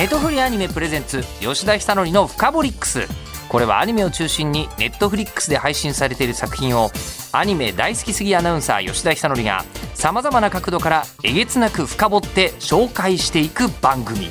[0.00, 3.06] ネトフリアニメプレゼンツ吉田久典の「フカボリックス」
[3.50, 6.90] これはアニメを中心にネットフリックスで配信されている作品を
[7.32, 14.30] アニメ大好きすぎアナウンサー吉田久典がさまざまな角度からえげつなく深掘って紹介していく番組。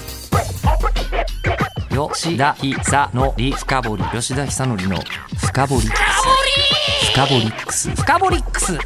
[1.92, 4.98] 吉田久典深掘り吉田久典の
[5.38, 7.12] 深掘りックス。
[7.12, 7.90] 深掘りックス。
[7.92, 8.78] 深掘りックス。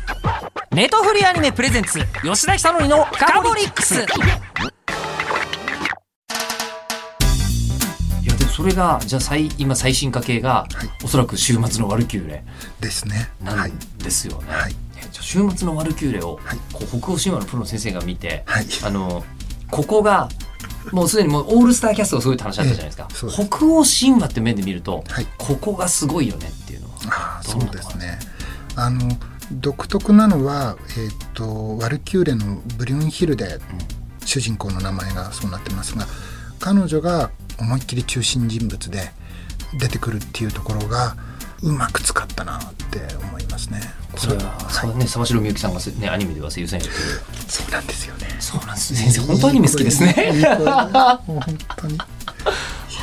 [0.71, 4.05] ネトフリアニメプレゼンツ吉田久典の深掘りックス。
[8.63, 11.03] それがじゃあ最今最新化系が、はい。
[11.03, 12.45] おそらく週末のワルキューレ
[12.80, 13.30] ですね。
[13.44, 13.77] なはいん。
[13.98, 14.76] ですよね、はい。
[15.12, 16.58] 週末のワルキューレを、はい。
[16.72, 18.66] こう北欧神話のプロの先生が見て、はい。
[18.86, 19.26] あの
[19.70, 20.30] ここが
[20.94, 23.48] もうすでにもうオールスターキャストがすごいって話あったじゃないですか、ええそうです。
[23.49, 25.27] 北欧神話って面で見ると、はい。
[25.38, 28.17] ここがすごいよねっていうのはああ、そうですね。
[28.77, 29.02] あの
[29.52, 33.59] 独特なのは、えっ、とワルキューレのブリュンヒルデ、
[34.23, 36.08] 主人公の名前がそうなってますが、
[36.61, 39.12] 彼女が思いっきり中心人物で
[39.80, 41.16] 出てくるっていうところが
[41.62, 43.82] うまく使ったなって思いますね。
[44.12, 47.00] これは、そうね沢城みゆきさんがせねアニメでは声優さんやってる。
[47.48, 48.28] そうなんですよね。
[48.40, 50.14] そうなんです先生本当アニメ好きですね。
[51.26, 51.98] 本当に。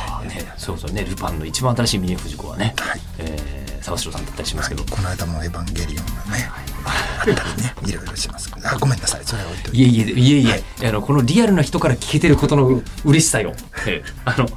[0.09, 3.01] あねそうそうねルパンの一番新しい峰不二子はね、はい。
[3.17, 6.61] えー沢城さんだったりしますけど、この間もエヴァンゲリオンがね、あ
[7.23, 9.77] ったりね、いろいろしますあ、ごめんなさい、それは置いといて。
[9.77, 13.53] いえいえいえいえ、あのこのリアルな人から聞けてることの嬉しさよ。
[13.87, 14.09] ええ。
[14.25, 14.47] あの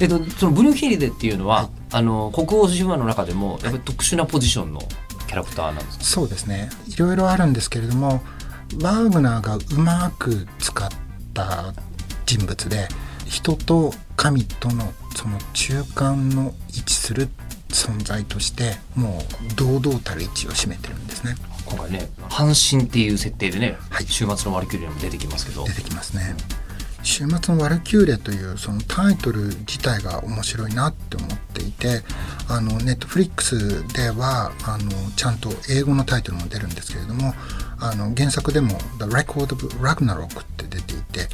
[0.00, 4.80] えっとそのブルーヒリデっていうのは、あの北欧神話の中でもやっぱり特殊なポジションの
[5.26, 6.04] キャラクターなんですか？
[6.04, 6.70] そうですね。
[6.88, 8.22] いろいろあるんですけれども
[8.80, 10.88] ワーグナーがうまく使っ
[11.32, 11.72] た
[12.26, 12.88] 人物で
[13.26, 17.28] 人と神とのその中間の位置する
[17.74, 21.34] 存在としてもう堂々たる位置を占めてるんですね。
[21.66, 24.06] 今回ね阪神っていう設定でね、はい。
[24.06, 25.64] 週末のワルキューレにも出てきますけど。
[25.64, 25.72] 出。
[25.72, 26.34] てきますね。
[27.04, 32.00] 週末のワルキューレというそのタイトル自体が面白いなって思っていて
[32.48, 37.34] あのネットフリックスではあのちゃんと英語のタイトルも出るんですけれども
[37.78, 41.28] あの原作でも「The Record of Ragnarok」って出ていて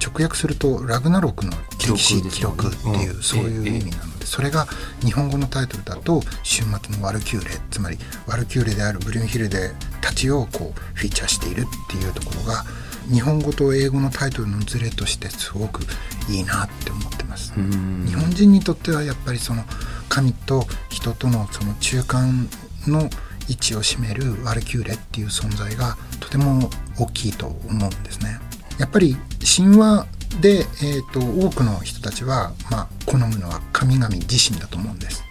[0.00, 4.66] 直訳すると「ラグナロクの歴史記記録録」っていう、うんそういう意味なのでそれが
[5.04, 12.64] 日本語のタイトルだと「週末のワルキューレ」つまりワルキューレであるブリュンヒルデたちをこうフィーチャーしているっていうところが
[13.10, 15.82] 日本語と英語のタイトルのズレとしてすごく
[16.28, 17.52] いいなって思ってます。
[17.56, 19.64] うん日本人にとってはやっぱりその
[20.08, 22.48] 神と人とのその中間
[22.86, 23.08] の
[23.48, 28.40] 位置を占めるワルキューレっていう存在がとても大きいと思うんですね。
[28.78, 29.16] やっぱり
[29.56, 30.06] 神話
[30.40, 35.24] で、えー、と多くの人たちは、まあ、好むのは神々自身だと思うんです。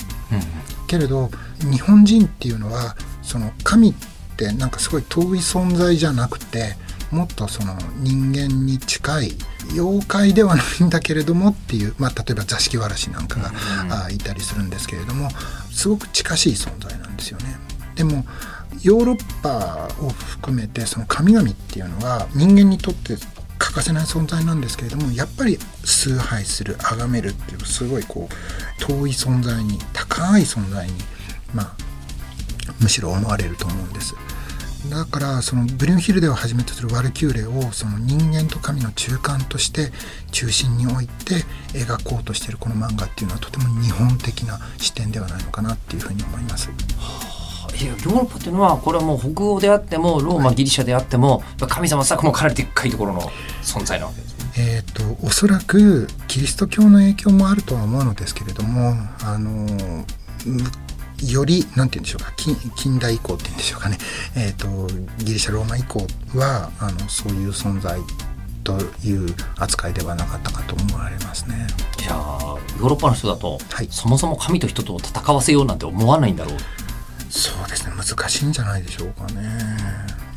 [0.88, 3.94] けれど日本人っていうのはその神っ
[4.38, 6.75] てなんかすごい遠い存在じゃなくて
[7.12, 9.31] もっとその人間に近い
[9.74, 13.52] 妖怪ではないんだけれどもっていう、まあ、例えば座敷わらしなんかが、
[14.06, 15.30] あいたりするんですけれども
[15.72, 17.46] すごく近しい存在なんですよね。
[17.96, 18.25] でも
[18.81, 23.16] ヨーロッパを含めてその神々っていうのは人間にとって
[23.75, 30.94] 欠かせない存在なんですけれどもやっぱり崇拝する崇めるっていうすごいこう遠い存在に高い存在に
[31.53, 31.75] まあ
[32.80, 34.16] むしろ思われると思うんです。
[34.90, 39.92] だからそのブリュンヒルデをはじめとするワルキューレをその人間と神の中間として
[40.31, 41.44] 中心に置いて
[41.74, 46.69] 描こうとしているこの漫画っていうのはとても日本的な視点ではないのかなっていうふうに思います。
[47.80, 53.22] いやヨーロッパっていうのはこれはもう北欧であってもローマギリシャであっても、神様さもかなりでっかいところの
[53.62, 54.46] 存在なわけですね。
[54.58, 59.50] えー、とおそらくキリスト教の影響もあるとは思うのですけれどもあの
[60.46, 60.63] む
[61.30, 63.97] よりなんて言うんでしょうか近近代以降って言うんでしょうかね、
[64.38, 64.88] えー、と
[65.24, 68.00] ギリシャローマ以降はあのそういう存在
[68.63, 71.68] という扱いではなかったかと思われますね。
[71.97, 76.56] じゃあヨーロッパの人だと、はいそもそも神と人と戦わせようなんて思わないんだろう。
[77.35, 79.50] そうですね難しいんじゃないでしょうかね。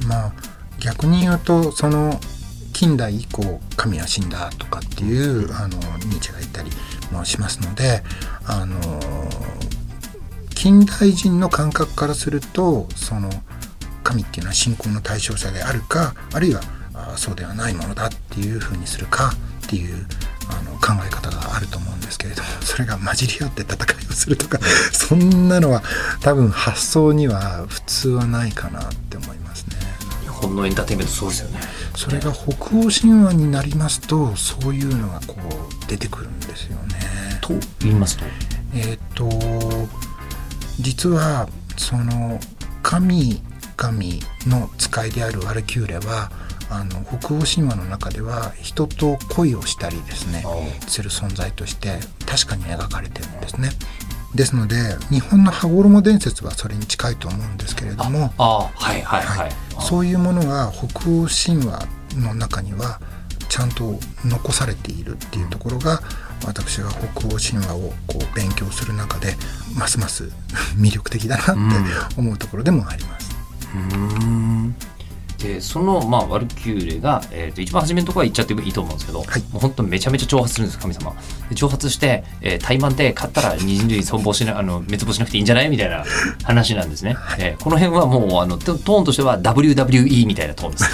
[0.09, 0.33] まあ
[0.81, 2.19] 逆に言うとその
[2.73, 6.71] 近代以降神は死んだとかっていうあのニーチェが言ったり
[7.13, 8.03] もしますので
[8.47, 8.79] あの
[10.55, 13.31] 近代人の感覚からするとその
[14.03, 16.61] 神っていうのは信仰の対象者であるかあるいは
[17.17, 19.33] そうではないものだっていうふうにするか
[19.67, 20.07] っていう
[20.51, 24.59] あの考え方があると思うんですけれどもそれが混じり合って戦いをするとか
[24.93, 25.83] そんなのは
[26.21, 29.77] 多分発想には普通はないかなって思いますね。
[30.23, 31.61] 日本のエンターテインメントそうですよね。
[31.97, 37.39] それが北欧神話になりますとそういうのがこう出てくるんですよね。
[37.41, 38.25] と言いますと？
[38.75, 39.29] えっ、と
[40.79, 42.39] 実はその
[42.83, 44.01] 神々
[44.47, 46.31] の使いであるワルキューレは
[46.71, 50.45] あの北欧神話の中では人と恋をしたりですね
[50.87, 53.71] する存在として確かに描かれてるんですね。
[54.35, 54.77] ですので
[55.11, 58.33] 日本の羽衣伝説はそれに近いと思うんですけれども
[59.81, 63.01] そういうものが北欧神話の中には
[63.49, 66.01] ちゃんと残されているっていうところが
[66.47, 69.35] 私が北欧神話をこう勉強する中で
[69.75, 70.31] ますます
[70.77, 71.53] 魅力的だなって
[72.19, 73.29] 思うところでもあります。
[73.75, 74.77] うん
[75.39, 81.13] でその、まあ、ワルキューレが、えーと、一番初めのところは言っちゃっていいと思うんですけど、はい、もう本当めちゃめちゃ挑発するんです神様。
[81.49, 85.69] で挑発して、えー、怠慢で勝ったら人類存亡しなあの滅亡しなくていいんじゃない？
[85.69, 86.05] みたいな
[86.43, 90.85] 話なんですね、はい、えー、この辺はもうあのトーンとしては WWE みたいなトーンです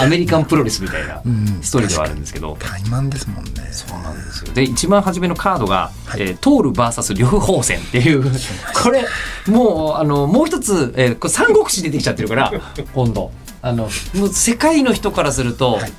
[0.00, 1.22] アメリカンプロレスみたいな
[1.62, 3.52] ストーリーではあるんですけど、怠慢ですもんね。
[3.70, 4.52] そうなんですよ。
[4.52, 8.24] で一番初めのカードが、はい、えー、トール VS 両方戦っていう。
[8.82, 9.04] これ
[9.46, 12.52] もうあのもう一つ、えー、これ三国志出てきちゃってるから
[12.94, 13.30] 今度。
[13.62, 15.92] あのもう世界の人からすると、はい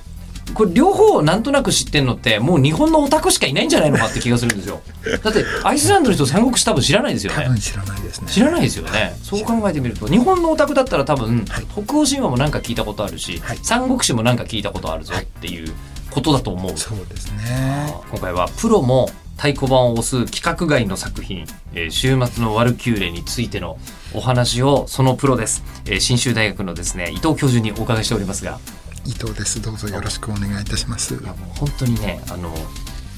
[0.54, 4.82] これ両方なんとなく知ってんのってもう日本のオタクしかいないんじゃないのかって気がするんですよ。
[5.24, 7.44] だってアイスランドの人三国志多分知らないですよね。
[7.44, 9.18] 多分知らないですね知らないですよね。
[9.24, 15.74] そう考えてみると日本のオタクだったら多分、はい、北欧神話も何か聞いたことあるし、はい、三国志も何か聞いたことあるぞっていう
[16.12, 17.94] ことだと思う、はい、そうですね。
[18.12, 23.78] 今回はプロも太鼓判を押す規格外の作品、えー、週末のワルキューレについての
[24.14, 28.60] お話をそのプロです、えー、信州大学のですね伊藤教授にお伺いしておりますが
[29.06, 32.54] 伊藤ですどうぞよろしくお願いいたしますいやもう本当にねあの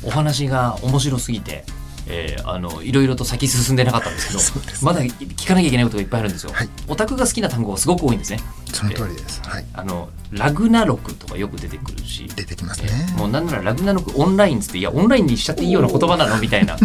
[0.03, 1.63] お話が面白すぎて
[2.09, 6.53] えー、あのいろいろと先進んでなかったんですけどまだ聞かなきゃいけないことがいっぱいあるんですよ。
[6.53, 8.39] はい、オタクが好きな単語がすごく多いんですね。
[8.73, 9.41] その通りです。
[9.41, 9.65] はい。
[9.73, 12.89] あのラグナロクとかよく出てくるし、出てきますね。
[13.09, 16.39] えー、もうなんならラグナロクオンラインつっていやオンラインにしちゃっていいような言葉なの？
[16.39, 16.77] みたいな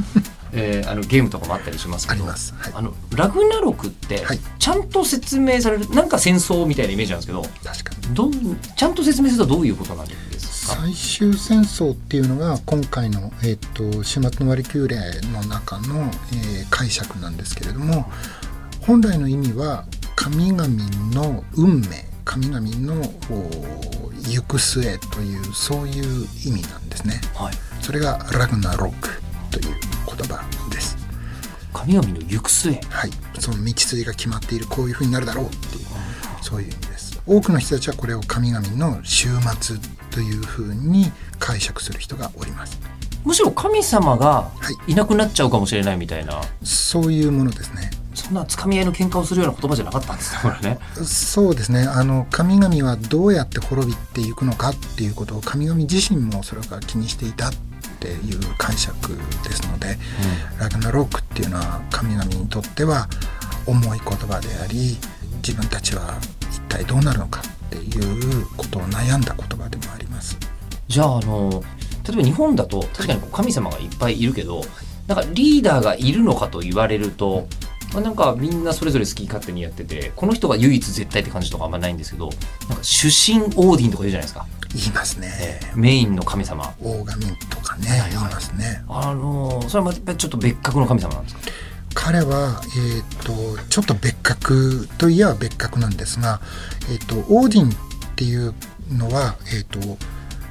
[0.53, 2.39] えー、あのゲームとかもあったりしますけどあ、はい、
[2.75, 4.21] あのラグナロクって
[4.59, 8.15] ちゃんと説明される、なんか戦争みたいなイメージなんですけど確かに。
[8.15, 8.31] ど
[8.77, 10.77] ちゃんと説明するとどういうことなんですか？
[10.83, 14.97] 最終戦争っていうのが今回の、えーと、始末の割り切れ
[15.33, 18.11] の中の、えー、解釈なんですけれども
[18.81, 20.69] 本来の意味は神々
[21.15, 23.03] の運命神々の
[24.29, 27.21] 行く末というそういう意味なんですね。
[27.35, 29.21] はい、それがラグナロク
[29.51, 29.75] という
[30.17, 30.97] 言葉です。
[31.73, 32.73] 神々の行く末。
[32.89, 33.11] はい。
[33.39, 35.87] その道筋が決まっているこういうふうになるだろうっていう
[36.41, 37.23] そういう意味です。
[37.27, 39.31] 多くの人たちはこれを神々の終
[39.61, 39.77] 末
[40.11, 42.79] というふうに解釈する人がおります。
[43.25, 44.51] むしろ神様が
[44.87, 44.95] い。
[44.95, 47.91] なくなっちゃうかもしれないみたいな、はい、そういうものですね。
[48.15, 50.79] そんなつかみ合いの喧嘩をするような言葉じゃなかったんですねこれね。
[51.05, 51.83] そうですね。
[51.83, 57.51] あの神々はどうやって滅びていくのかっていうことを神々自身もそれから気にしていた
[58.03, 59.97] っていう解釈ですので、
[60.55, 63.09] うん、ラグナロークっていうのは神々にとっては
[63.65, 64.97] 重い言葉であり
[65.37, 66.19] 自分たちは
[66.51, 70.37] 一体どうなるのかっていうことを悩んだ言葉でもあります。
[70.89, 71.63] じゃああの
[72.07, 74.63] 例えば日本だと確かに神様がいっぱいいるけど
[75.07, 77.47] なんかリーダーがいるのかと言われると、
[77.93, 82.31] まあ、なんかみんなそれぞれ好き勝手にやっててこの人が唯一絶対って感じとかあんまないんですけど
[82.69, 84.47] なんか主神オーディンとか言うじゃないですか。
[84.75, 86.73] 言いますね、えー、メインの神様。
[86.81, 88.83] 大神とかね、はい、言いますね。
[88.89, 91.41] あのー、それはまたちょっと別格の神様なんですか？
[91.95, 96.41] 彼は、えーと、ちょっと別格といえば別格なんですが、
[96.91, 97.73] えーと、オーディンっ
[98.17, 98.55] ていう
[98.91, 99.99] のは、えーと、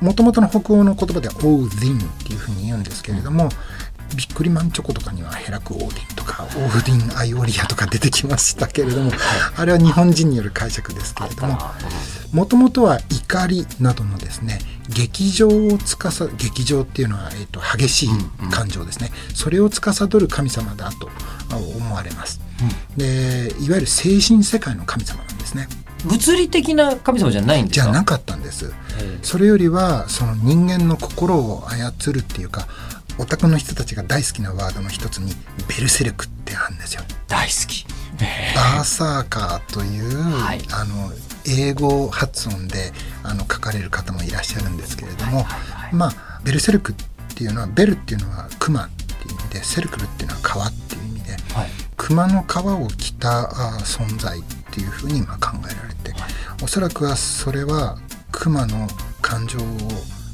[0.05, 3.49] もともとの北欧の言葉ではオーディンっていうふうに言うんですけれども、
[4.15, 9.11] ビックリマンチョコとかにはヘラクオーディンとかオーディン・アイオリアとか出てきましたけれども
[9.57, 11.57] あれは日本人による解釈ですけれども
[12.33, 18.09] もともとは怒りなどのですね劇場を司る劇場っていうのは、えーと、激しい
[18.51, 21.09] 感情ですね、それを司る神様だと
[21.49, 22.41] 思われます、
[22.91, 25.67] うん、でいわゆる精神世界の神様なんですね。
[26.03, 27.85] 物理的な神様じゃないんですか？
[27.85, 28.73] じゃなかったんです。
[29.21, 32.67] それよりはその人間の心を操るっていうか
[33.21, 35.31] オタクの人たちが大好きなワードの一つに
[35.69, 37.03] ベルセルクってあるんですよ。
[37.27, 37.85] 大好き。
[38.55, 41.11] バーサーカーという、はい、あの
[41.47, 46.95] 英語発音であの書かれる方もいらっしゃるんですけれども、はいはいはい、まあベルセルクっ
[47.35, 53.43] ていうのはベルっていうのはクマっていう意味でセルクルっていうのは川っていう意味で、はい、熊の皮を着た
[53.83, 56.31] 存在っていうふうにまあ考えられて、はい、
[56.63, 57.99] おそらくはそれは
[58.31, 58.87] 熊の
[59.21, 59.61] 感情を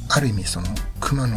[0.08, 0.68] ある意味その
[1.00, 1.36] 熊の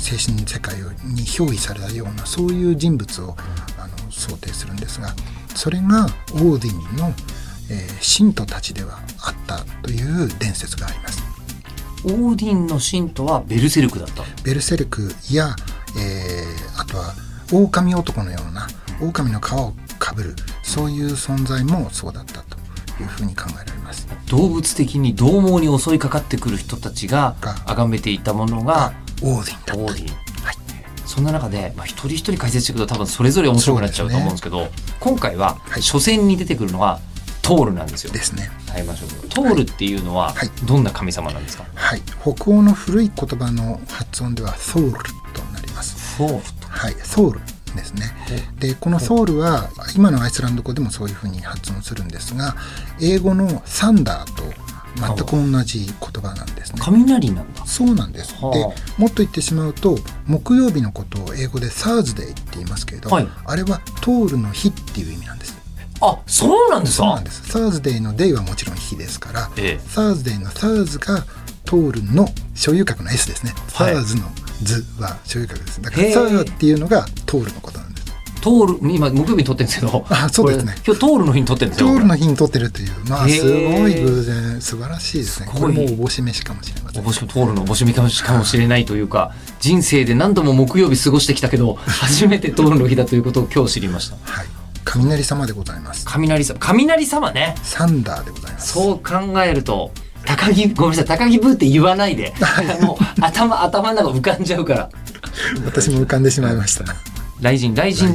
[0.00, 3.36] 精神世界に憑依されたようなそういう人物を
[3.78, 5.14] あの想定するんですが
[5.54, 7.12] それがオーディンの、
[7.70, 11.22] えー、信徒たちではあったという伝説があります
[12.04, 15.54] オーディンの信徒はベルセルクだったベルセルクや、
[15.98, 17.14] えー、あとは
[17.52, 18.66] 狼男のような
[19.00, 22.56] 狼の皮をかぶるそういう存在もそうだったと
[23.02, 24.06] いうふうに考えられます。
[24.28, 28.92] 動物的に獰猛に襲いかかってくる人たちがが崇めていたものが
[29.22, 29.76] オーディンだった。
[29.76, 30.56] オーディンはい。
[31.06, 34.68] そんな中で、まあ、一人一人解説していくと多分それぞれ面白くなっちゃうと思うんですけど
[35.00, 35.82] 今回ははい。
[35.82, 37.00] 初戦に出てくるのが
[37.42, 38.12] トールなんですよ。
[38.12, 38.50] ですね。
[38.68, 40.50] はいましょうトールっていうのははい。
[40.64, 42.02] どんな神様なんですか、はい。
[42.22, 46.16] 北欧の古い言葉の発音ではソウルとなります。
[46.16, 46.94] フォールはい。
[47.02, 47.40] ソウル
[47.74, 48.12] ですね。
[48.58, 52.56] でこのソウルは今のアイスランド語でもそういうふうに発音するんですが
[53.00, 54.44] 英語の thunder と
[55.00, 57.64] 全く同じ言葉なんですね雷なんだ。
[57.66, 58.34] そうなんです。
[58.42, 58.64] はあで
[58.98, 65.58] もっと言ってしまうと木曜日のことを英語で Thursday って言いますけれど、はいあれはトールの日っていう意味なんです。
[66.02, 67.04] あそうなんですか？
[67.04, 67.48] そうなんです。
[67.48, 71.24] Thursday の day はもちろん日ですから、ええ Thursday の Thurs が
[71.64, 73.52] トールの所有格の S ですね。
[73.68, 74.22] サはいーズの
[74.62, 75.82] ズは所有格です。
[75.82, 77.89] だからサーっていうのがトールのことなんです。
[78.40, 85.48] トール今木曜日に撮ってるんですけどあそうですね今日トールの日に撮ってるんですトよールの日に撮ってるという、まあすごい偶然、素晴らしいですね。
[85.52, 87.02] これもおぼし飯かもしれません。
[87.02, 94.46] おぼしトールのおぼしみかもしかもしれないというか人生で何度も木曜日過ごしてきたけど 初めてトールの日だということを今日知りましたはい。
[94.84, 96.04] 雷様でございます。
[96.06, 98.72] 雷様雷様ねサンダーでございます。
[98.72, 99.90] そう考えると
[100.24, 102.32] 高木ごめんなさい高木ブーって言わないで
[102.82, 104.90] もう頭頭の中浮かんじゃうから
[105.64, 106.84] 私も浮かんでしまいました。
[107.40, 108.12] 雷神雷神。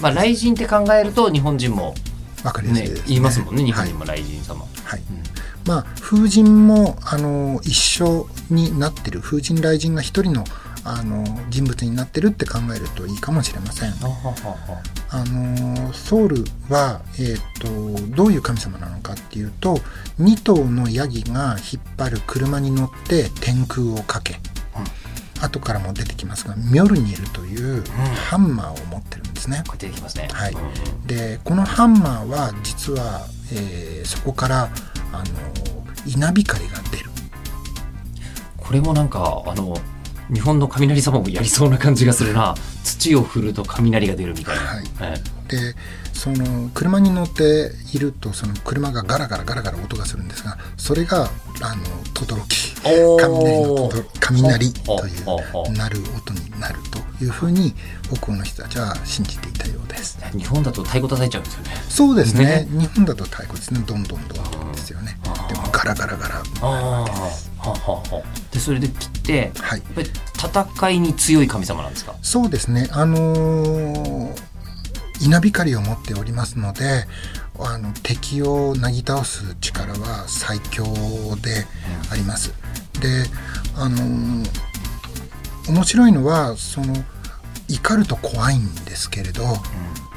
[0.00, 1.94] まあ雷神って考えると日本人も
[2.42, 5.02] わかりやすいねです、言いますもんね日本はい人も雷神様、はい。
[5.66, 9.20] まあ風神もあの一緒になってる。
[9.20, 10.44] 風神雷神が一人の
[10.82, 13.92] あの人物になってるって考えるといいかもしれません。
[15.10, 19.78] あのソウルは、えー、とどういう神様なのかっていうと
[20.20, 24.40] 2頭のヤギが引っ張る車に乗って天空をかけ、
[25.40, 27.84] 後からも出てきますがミョルニルという
[28.28, 29.62] ハンマーを持ってるんですね。
[29.66, 30.28] これ出てきますね。
[30.32, 30.52] はい。
[30.52, 34.70] うんうんでこのハンマーは実は、えーそこから
[35.12, 35.24] あの
[36.06, 37.10] 稲光が出る。
[38.56, 39.76] これもなんかあの
[40.32, 42.54] 日本の雷様もやりそうな感じがするな。
[42.84, 44.84] 土を振ると雷が出るみたいな、はい。
[45.00, 45.14] え
[45.50, 45.74] で
[46.12, 51.28] その車に乗っているとその車がガラガラガラガラ音がするんですがそれが
[51.60, 51.82] あの
[52.14, 52.36] 轟。
[52.82, 56.76] 雷のとど雷という鳴る音になる
[57.18, 57.74] というふうに
[58.14, 60.18] 北欧の人たちは信じていたようです。
[60.22, 61.70] え日本だと太鼓叩いちゃうんですよね。
[61.88, 62.44] そうですね。
[62.44, 62.68] ね。
[62.70, 63.80] 日本だと太鼓ですね。
[63.86, 65.18] どんどんどんどんですよね。
[65.48, 67.06] でもガラガラガラああは
[67.74, 69.82] ははでそれで切ってはい。
[70.36, 72.14] 戦いに強い神様なんですか？
[72.22, 72.88] そうですね。
[72.92, 74.49] あのー
[75.20, 77.06] 稲光を持っておりますので
[77.58, 80.84] あの敵をなぎ倒す力は最強
[81.42, 81.66] で
[82.10, 82.52] あります。
[83.00, 83.24] で
[83.76, 84.70] あのー
[85.68, 86.94] 面白いのはその
[87.68, 89.44] 怒ると怖いんですけれど、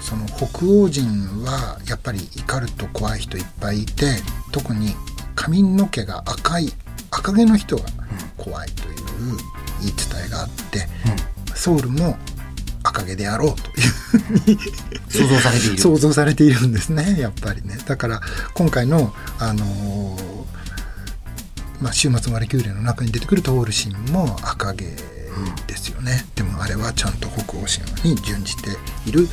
[0.02, 1.06] その北欧人
[1.44, 4.06] はやっぱり怒ると怖い人いっぱいいて
[4.52, 4.96] 特に
[5.36, 6.70] 髪の毛が赤い
[7.12, 7.84] 赤毛の人が
[8.38, 8.96] 怖いという
[9.82, 10.88] 言い伝えがあって、
[11.54, 12.18] ソウルも
[12.94, 13.70] 赤毛であろうと
[14.52, 14.58] いう
[15.10, 15.78] 想像されている。
[15.80, 17.78] 想像されているんですねやっぱりね。
[17.86, 18.22] だから
[18.54, 20.44] 今回のあのー
[21.82, 28.70] まあ、週末マリキューレの中に出てくるトール神も赤毛ですよね、でもあれはちゃんと北欧神話に準じて
[29.06, 29.28] いる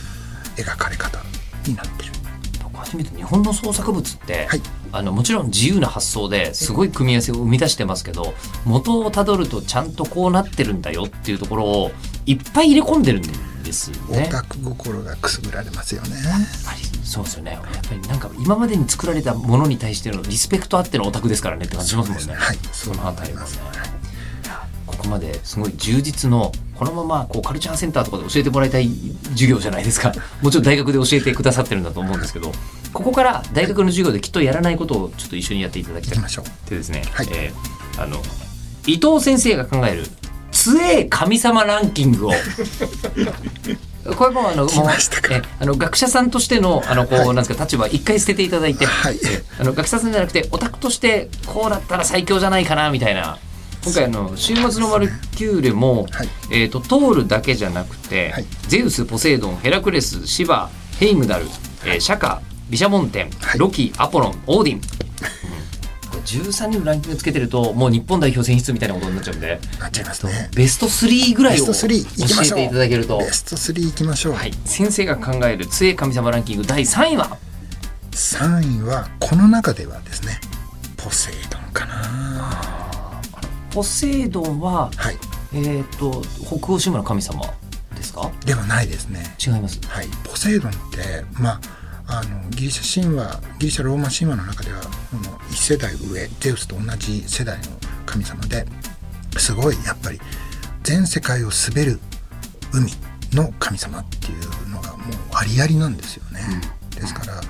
[0.56, 1.20] 描かれ方
[1.66, 2.12] になってる。
[2.64, 4.62] 僕初めて日本の創作物って、はい。
[4.92, 11.92] あのもちろん自由な発想ですごい組み合わせを生み出してますけど元をたどるとちゃんとこうなってるんだよっていうところを
[12.26, 13.22] いっぱい入れ込んでるん
[13.62, 14.28] ですオね。
[14.30, 16.10] タク心がくすぐられますよね。
[16.10, 16.22] やっ
[16.64, 17.52] ぱりそうですよね。
[17.52, 22.34] やっぱりなんか今までに作られたものに対してのリスペクトあってのオタクですからねって感じしますもんね。
[22.34, 23.46] はいそのあたりもね
[24.86, 28.88] ここまですごい充実のこのままこうカルチャーセンターとかで教えてもらいたい
[29.30, 30.12] 授業じゃないですか。
[30.42, 32.52] もちろん大学で教えてくださってるんだと思うんですけど
[32.92, 38.22] ここから大学の授業できっとやらないことをちょっと一緒にやっていただきたいましょうでですね、はいえーあの
[38.86, 40.06] 伊藤先生が考える
[40.60, 42.32] 強え神様ランキングを。
[44.16, 44.86] これもあのもう
[45.30, 47.26] えあの学者さんとしてのあのこう、はい。
[47.28, 49.18] なんですか立場一回捨てていただいて、はい。
[49.24, 53.38] えあの学者さんじゃなくてオタクとしてこうだったら最強じゃないかなみたいな。
[53.82, 56.28] 今回あの週末のマルキューレも、はい。
[56.50, 58.44] えー、とトールだけじゃなくて、はい。
[58.68, 61.46] ゼウスポセイドンヘラクレスシバヘイムダル、
[61.84, 63.58] えーシャカビシャモンテン、はい。
[63.58, 64.80] ロキアポロンオーディン、
[66.20, 69.60] 13人のランキングつけてるともう日本代表選出みたいなことになっちゃうんで。
[69.78, 70.50] なっちゃいますね。
[70.54, 72.58] ベスト3ぐらいを教ベスト3行きましょう。
[72.58, 73.18] えていただけると。
[73.18, 77.38] ベスト3いきましょう、はい、先生が考える強い神様ランキング第3位は
[78.12, 80.40] ？3位はこの中ではですね
[80.96, 83.20] ポセイドンかな。
[83.72, 85.16] ポセイドンは、はい。
[85.54, 87.42] えっ、と北欧神話の神様
[87.96, 88.30] ですか？
[88.44, 89.34] ではないですね。
[89.44, 89.80] 違います。
[89.86, 90.06] はい。
[90.24, 91.60] ポセイドンってまあ
[92.12, 97.64] あのギリシャ神話ギリシャローマ神話の中ではこの1世代上ゼウスと同じ世代の
[98.04, 98.66] 神様で
[99.38, 100.20] すごいやっぱり
[100.82, 102.00] 全世界を滑る
[102.72, 102.90] 海
[103.32, 106.40] の神様っていうのがもうありありなんですよね。
[106.96, 107.40] ですから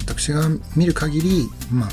[0.00, 0.42] 私が
[0.74, 1.86] 見る限りま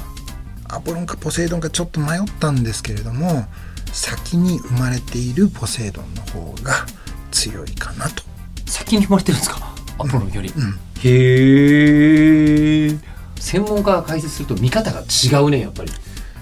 [0.70, 3.46] あアポロンかポセイドンかちょっと迷ったんですけれども
[3.92, 6.86] 先に生まれているポセイドンの方が
[7.32, 8.24] 強いかなと。
[8.66, 9.76] 先に生まれてるんですか？
[10.00, 12.98] アポロンより、うんへえ
[13.40, 15.92] 専門家が解説すると見方が違うねやっぱり。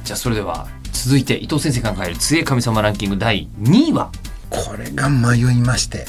[0.03, 4.11] じゃあそれでは続いて伊藤先生が考える強い神様ランキング第2位は？
[4.49, 6.05] これが迷いまして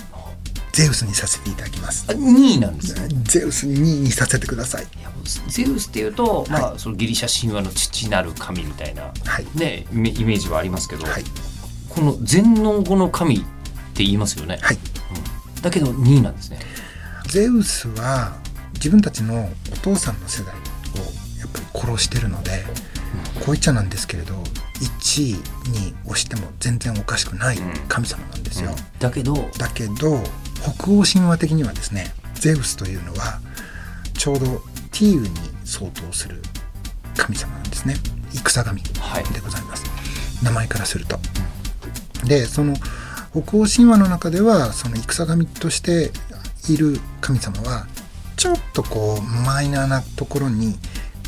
[0.73, 2.05] ゼウスにさせていただきます。
[2.09, 2.95] あ2位なんです。
[2.95, 4.87] ねゼウスに2位にさせてください。
[5.49, 9.47] ゼウスっていうと、まあ、そのギリシャ神話の父なる神みたいな、はい。
[9.59, 11.25] ね、イメージはありますけど、はい。
[11.89, 13.39] この全能語の神っ
[13.95, 14.79] て言いますよね、はい。
[15.63, 16.59] だけど2位なんですね。
[17.29, 18.37] ゼウスは
[18.75, 20.59] 自分たちのお父さんの世代を
[21.39, 22.65] やっぱり殺してるので
[23.37, 24.35] こう言っちゃなんですけれど
[24.81, 25.33] 1位
[25.71, 30.23] に押しても全然おかしくない神様なんですよ、だけどだけど
[30.79, 33.41] 北欧神話的にはですねゼウスというのは
[34.15, 34.47] ちょうど
[34.91, 35.29] ティーウに
[35.65, 36.43] 相当する
[37.17, 37.95] 神様なんですね。
[38.33, 39.25] 戦神はい。
[39.33, 39.85] でございます、
[40.43, 41.19] 名前からすると。
[42.27, 42.75] でその
[43.31, 46.11] 北欧神話の中ではその戦神として
[46.69, 47.87] いる神様は
[48.45, 50.75] ちょっとこうマイナーなところに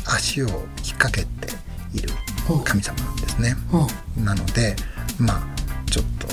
[0.05, 0.55] 足を引っ
[0.99, 1.51] 掛けて
[1.91, 2.11] いる
[2.63, 3.55] 神様なんですね。
[4.15, 4.21] う。
[4.21, 4.75] んなので
[5.17, 6.27] まあちょっと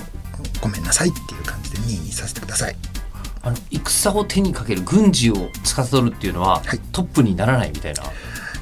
[0.60, 2.76] ごめんなさいっていう感じで2位にさせてください。
[3.40, 6.78] あの戦を手にかける軍事を司るっていうのは、はい。
[6.92, 8.02] トップにならないみたいな。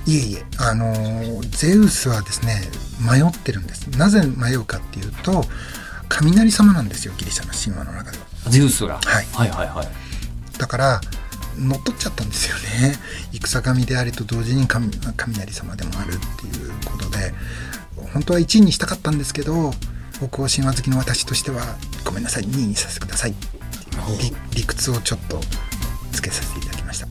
[0.06, 2.60] いえいえあのーゼウスはですね
[3.00, 3.88] 迷ってるんです。
[3.98, 5.44] なぜ迷うかっていうと
[6.08, 8.24] 雷様なんですよギリシャの神話の中では。
[8.48, 9.26] ゼウスが、はい。
[9.32, 9.88] はいはいはい。
[10.56, 11.00] だから
[11.58, 12.96] 乗っ取っちゃったんですよね。
[13.32, 17.34] 戦神でありと同時に神雷様でもあるっていうことで
[18.12, 19.72] 本当は1位にしたかったんですけど
[20.18, 23.34] 北欧神話好きの私としてはごめんなさい2位にさせてください
[24.20, 25.40] 理理屈をちょっと
[26.12, 27.08] つけさせていただきました。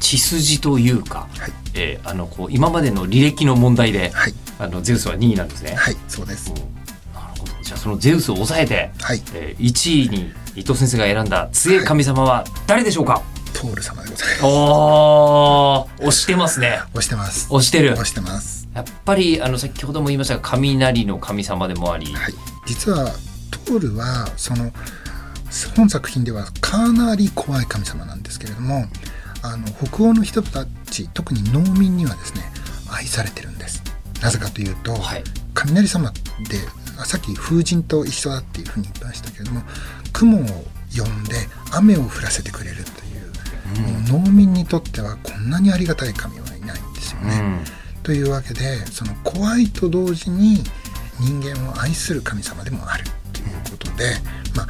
[0.00, 1.52] 血筋というか、はい。
[1.74, 4.34] えーあのこう今までの履歴の問題で、はい。
[4.58, 6.50] あのゼウスは2位なんですね、はいそうです。
[6.50, 6.60] なる
[7.38, 7.52] ほど。
[7.62, 9.22] じゃあそのゼウスを抑えて、はい。
[9.34, 13.22] えー1位に伊藤先生が選んだ強い神様は誰でしょうか、
[13.56, 14.44] トール様でございます。
[14.44, 16.78] おー押してますね。
[16.90, 17.46] 押してます。
[17.50, 17.94] 押してる。
[17.94, 18.68] 押してます。
[18.74, 22.34] やっぱりあの先ほども言いましたが雷の神様でもあり、はい、
[22.66, 23.06] 実は
[23.50, 24.70] トールはその
[25.74, 28.84] 本作品ではかなり怖い神様なんですけれども
[29.42, 32.42] あの北欧の人たち特に農民にはですね
[32.92, 33.82] 愛されてるんです。
[34.20, 35.24] なぜかというと、はい。
[35.54, 36.20] 雷様って
[36.98, 39.62] あさっき風神と一緒だっていうふうに言いましたけれども
[40.12, 40.44] 雲を
[40.94, 41.34] 呼んで
[41.72, 43.15] 雨を降らせてくれるという、
[43.80, 47.38] もう農民にとってはこんなにありがたい神はいないんですよね。
[47.40, 50.62] うんというわけでその怖いと同時に
[51.18, 54.12] 人間を愛する神様でもあるということで、
[54.54, 54.66] まあ、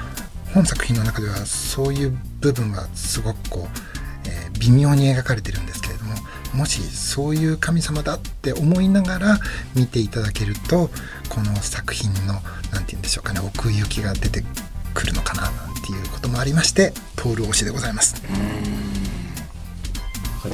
[0.54, 3.78] 本作品の中ではそういう部分はすごくこう、
[4.26, 6.14] えー微妙に描かれてるんですけれども
[6.54, 9.38] もしそういう神様だって思いながら
[9.74, 10.88] 見ていただけると
[11.28, 12.40] この作品の
[12.72, 14.42] 何て言うんでしょうかね奥行きが出て
[14.94, 18.22] くるのかななんていうこともありましてトール推しでございます。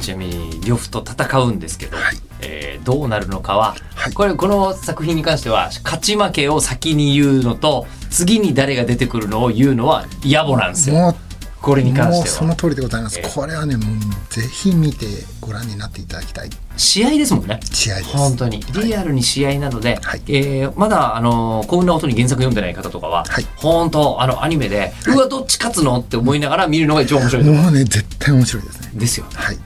[0.01, 2.17] ちなみに呂布と戦うんですけど、はい。
[2.41, 4.13] えーどうなるのかは、はい。
[4.13, 11.15] これこの作品に関しては勝ち負けを先に言うのと次に誰が出てくるのを言うのは野暮なんですよ。
[11.61, 12.35] これに関しては。
[12.35, 13.17] その通りでございます。
[13.19, 13.85] ええこれはね、もう
[14.29, 15.05] ぜひ見て
[15.39, 16.49] ご覧になっていただきたい。
[16.75, 17.61] 試合ですもんね。
[17.71, 18.09] 試合です。
[18.17, 18.59] 本当に。
[18.83, 20.21] リアルに試合なので、はい。
[20.27, 23.45] えーまだあの幸運な音に原作読んでない方とかは、はい。
[23.55, 26.01] 本当あのアニメで、うわどっち勝つの？
[26.01, 28.91] って思いながら見るのが一番面白いもうね、絶対面白いですね。
[28.97, 29.57] うですよ、はい。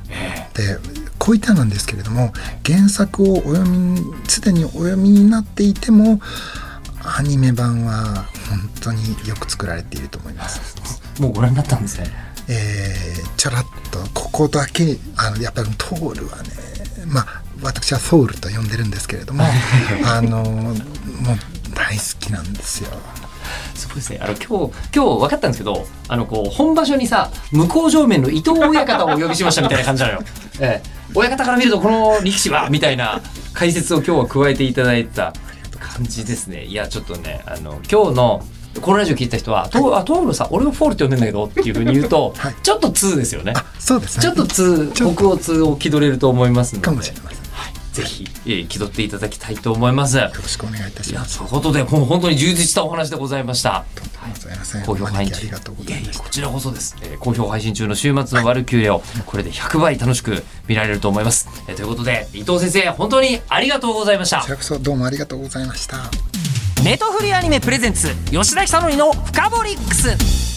[0.60, 0.80] えで、
[1.18, 2.34] こういったなんですけれども、
[2.66, 6.22] 原作をお読み、すでにお読みになっていても、
[7.04, 10.76] アニメ版は本当によく作られていると思います。
[11.16, 12.12] ー もうご覧になったんですね
[12.48, 16.50] えーちょらっとここだけあのやっぱりトールはね
[17.06, 19.44] まあ私はソウルと呼んでるんですけれども
[20.06, 20.76] あのもう
[21.74, 22.90] 大好きなんですよ。
[23.76, 24.20] すごいですね。
[24.22, 30.22] あの今日今日分かったんですけど、あのこう本場所にさ向こう正面の伊藤親方をお呼びしましたみたいな感じなのよ。
[30.60, 33.22] ええ、親方から見るとこの力士はみたいな
[33.54, 35.34] 解説を今日は加えていただいた
[35.80, 36.66] 感じですね。
[36.66, 38.44] いやちょっとねあの今日の
[38.82, 43.54] このラジオ聞いた人は「とあトールさ俺はフォールって呼んでんだけど」っていうふうに言うと、はいちょっと2ですよね。
[43.56, 44.24] あそうですね。
[44.24, 46.86] ちょっと2ちょっと北欧2を気取れると思いますので。
[46.86, 47.37] かもしれません。
[48.02, 50.18] はい、ぜひ、えー、気取っていただきたいと思います。
[50.18, 51.38] よろしくお願いいたします。
[51.40, 53.86] ということで、もう本当に充実したお話でございました。
[54.28, 56.12] ございません好評配信お招きありがとうございました。
[56.12, 64.40] ややこちらこそです、えー好評配信中の週末のワルキューレをこれで100倍楽しく見られると思います、えーということで伊藤先生本当にありがとうございました。
[64.40, 65.98] こちらこそどうもありがとうございました。
[66.84, 70.57] ネトフリアニメプレゼンツ吉田久典のフカボリックス